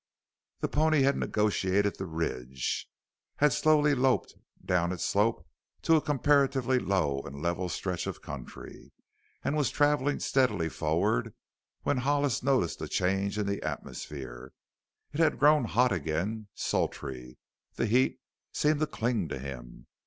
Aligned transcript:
The 0.61 0.67
pony 0.67 1.03
had 1.03 1.15
negotiated 1.15 1.95
the 1.99 2.07
ridge; 2.07 2.89
had 3.35 3.53
slowly 3.53 3.93
loped 3.93 4.33
down 4.65 4.91
its 4.91 5.05
slope 5.05 5.47
to 5.83 5.95
a 5.95 6.01
comparatively 6.01 6.79
low 6.79 7.19
and 7.19 7.39
level 7.39 7.69
stretch 7.69 8.07
of 8.07 8.19
country, 8.19 8.93
and 9.43 9.55
was 9.55 9.69
traveling 9.69 10.19
steadily 10.19 10.69
forward, 10.69 11.35
when 11.83 11.97
Hollis 11.97 12.41
noticed 12.41 12.81
a 12.81 12.87
change 12.87 13.37
in 13.37 13.45
the 13.45 13.61
atmosphere. 13.61 14.53
It 15.13 15.19
had 15.19 15.37
grown 15.37 15.65
hot 15.65 15.91
again 15.91 16.47
sultry; 16.55 17.37
the 17.75 17.85
heat 17.85 18.19
seemed 18.51 18.79
to 18.79 18.87
cling 18.87 19.27
to 19.27 19.37
him. 19.37 19.85